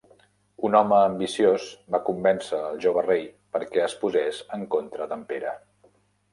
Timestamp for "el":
2.71-2.81